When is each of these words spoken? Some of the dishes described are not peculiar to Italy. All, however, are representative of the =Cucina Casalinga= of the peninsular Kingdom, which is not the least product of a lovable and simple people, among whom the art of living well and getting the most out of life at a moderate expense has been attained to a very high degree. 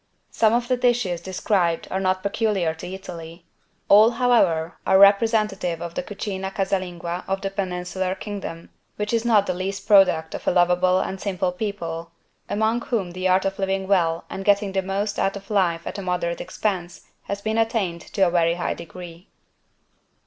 Some 0.31 0.51
of 0.53 0.67
the 0.67 0.77
dishes 0.77 1.21
described 1.21 1.87
are 1.91 1.99
not 1.99 2.23
peculiar 2.23 2.73
to 2.73 2.87
Italy. 2.91 3.45
All, 3.87 4.09
however, 4.09 4.77
are 4.83 4.97
representative 4.97 5.79
of 5.79 5.93
the 5.93 6.01
=Cucina 6.01 6.49
Casalinga= 6.51 7.23
of 7.27 7.41
the 7.41 7.51
peninsular 7.51 8.15
Kingdom, 8.15 8.71
which 8.95 9.13
is 9.13 9.25
not 9.25 9.45
the 9.45 9.53
least 9.53 9.85
product 9.85 10.33
of 10.33 10.47
a 10.47 10.51
lovable 10.51 10.99
and 10.99 11.21
simple 11.21 11.51
people, 11.51 12.09
among 12.49 12.81
whom 12.81 13.11
the 13.11 13.27
art 13.27 13.45
of 13.45 13.59
living 13.59 13.87
well 13.87 14.25
and 14.27 14.43
getting 14.43 14.71
the 14.71 14.81
most 14.81 15.19
out 15.19 15.35
of 15.35 15.51
life 15.51 15.85
at 15.85 15.99
a 15.99 16.01
moderate 16.01 16.41
expense 16.41 17.01
has 17.25 17.43
been 17.43 17.59
attained 17.59 18.01
to 18.01 18.23
a 18.25 18.31
very 18.31 18.55
high 18.55 18.73
degree. 18.73 19.29